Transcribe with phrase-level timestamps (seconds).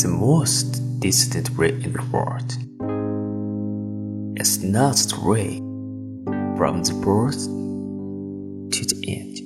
[0.00, 2.56] the most distant ray in the world.
[4.36, 5.58] It's not the ray
[6.56, 7.46] from the birth
[8.70, 9.38] to the end.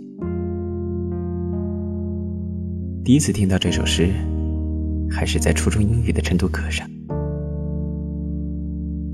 [3.03, 4.13] 第一次听到这首诗，
[5.11, 6.87] 还是在初中英语的晨读课上。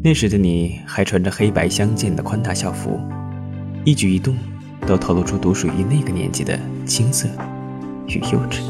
[0.03, 2.99] 那时的你还穿着黑白相间的宽大校服，
[3.85, 4.35] 一举一动
[4.89, 7.29] 都透露出独属于那个年纪的青涩
[8.09, 8.61] 与幼稚。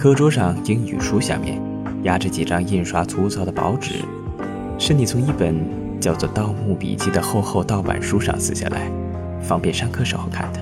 [0.00, 1.60] 课桌上英语书下面
[2.04, 3.96] 压着几张印刷粗糙的薄纸，
[4.78, 5.54] 是你从一本
[6.00, 8.90] 叫做《盗墓笔记》的厚厚盗版书上撕下来，
[9.42, 10.60] 方便上课时候看的。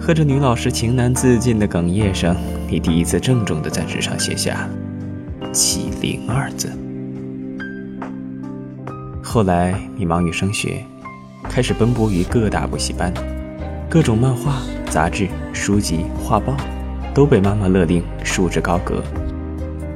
[0.00, 2.34] 和着女老师情难自禁的哽咽声，
[2.68, 4.68] 你第一次郑重地在纸上写下
[5.54, 6.68] “启灵”二字。
[9.22, 10.84] 后来你忙于升学，
[11.44, 13.14] 开始奔波于各大补习班，
[13.88, 16.56] 各种漫画、杂志、书籍、画报。
[17.12, 19.02] 都被妈妈勒令束之高阁，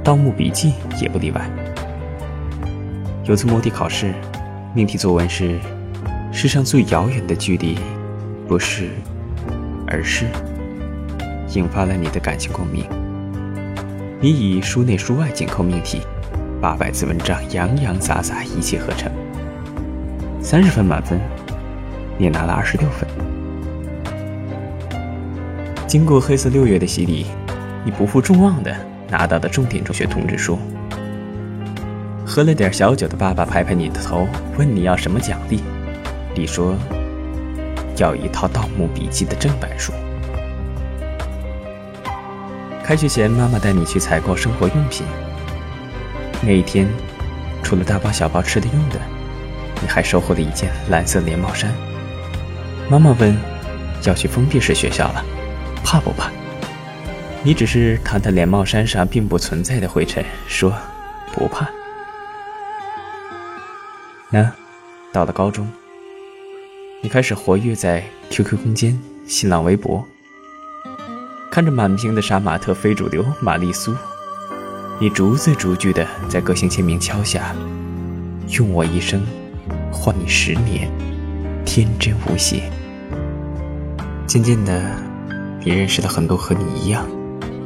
[0.03, 1.49] 《盗墓笔记》也不例外。
[3.25, 4.13] 有次摸底考试，
[4.75, 5.59] 命题作文是
[6.33, 7.79] “世上最遥远的距离，
[8.49, 8.91] 不是，
[9.87, 10.27] 而是”，
[11.55, 12.85] 引发了你的感情共鸣。
[14.21, 16.01] 你以书内书外紧扣命题，
[16.61, 19.11] 八百字文章洋洋洒洒一气呵成，
[20.43, 21.21] 三十分满分，
[22.19, 23.09] 你拿了二十六分。
[25.95, 27.25] 经过黑色六月的洗礼，
[27.85, 28.77] 你不负众望的
[29.09, 30.59] 拿到了重点中学通知书。
[32.27, 34.27] 喝了点小酒的爸爸拍拍你的头，
[34.59, 35.63] 问你要什么奖励。
[36.35, 36.75] 你说
[37.97, 39.93] 要一套《盗墓笔记》的正版书。
[42.83, 45.07] 开学前，妈妈带你去采购生活用品。
[46.43, 46.89] 那一天，
[47.63, 48.99] 除了大包小包吃的用的，
[49.81, 51.73] 你还收获了一件蓝色连帽衫。
[52.91, 53.39] 妈妈问
[54.05, 55.25] ：“要去封闭式学校了？”
[55.85, 56.31] 怕不怕？
[57.45, 60.73] 你只是弹弹连帽衫上并不存在的灰尘，说
[61.33, 61.69] 不怕。
[64.31, 64.51] 那
[65.13, 65.71] 到了高中，
[67.03, 70.05] 你开始活跃在 QQ 空间、新浪微博，
[71.51, 73.95] 看着满屏的杀马特非主流玛丽苏，
[74.99, 77.55] 你逐字逐句的在个性签名敲下
[78.49, 79.25] ：“用我一生
[79.93, 80.91] 换你十年，
[81.65, 82.63] 天真无邪。”
[84.27, 85.14] 渐渐的。
[85.65, 87.07] 也认识了很多和你一样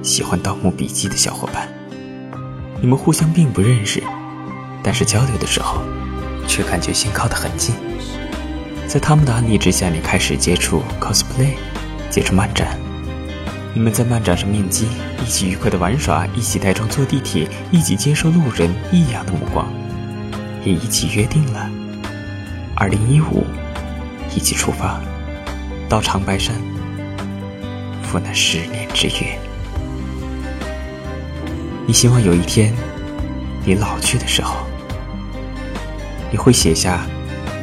[0.03, 1.69] 喜欢《盗墓笔记》的小伙伴，
[2.81, 4.03] 你们互相并不认识，
[4.83, 5.83] 但是交流的时候
[6.47, 7.75] 却感觉心靠得很近。
[8.87, 11.55] 在他们的安利之下，你开始接触 cosplay，
[12.09, 12.79] 接触漫展。
[13.75, 14.87] 你们在漫展上面基，
[15.23, 19.69] 一起愉快的玩耍，一起带妆坐地铁，一起接受路人异样的目光，
[20.65, 21.69] 也一起约定了
[22.77, 23.45] 2015
[24.35, 25.01] 一起出发
[25.89, 26.55] 到长白山。
[28.11, 29.39] 赴那十年之约，
[31.87, 32.75] 你希望有一天，
[33.67, 34.67] 你老去的时候，
[36.31, 37.07] 你会写下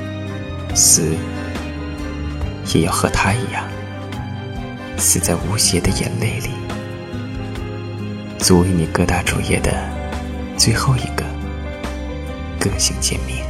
[0.75, 1.15] “死
[2.75, 3.63] 也要和他一样，
[4.97, 6.49] 死在无邪的眼泪里”，
[8.37, 9.71] 作为你各大主页的
[10.55, 11.25] 最后一个
[12.59, 13.44] 个性签名。